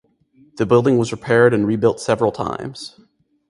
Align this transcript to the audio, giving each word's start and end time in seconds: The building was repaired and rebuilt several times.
The 0.57 0.65
building 0.65 0.97
was 0.97 1.11
repaired 1.11 1.53
and 1.53 1.67
rebuilt 1.67 1.99
several 2.01 2.31
times. 2.31 2.99